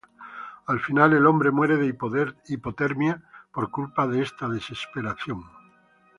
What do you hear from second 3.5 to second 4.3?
por culpa de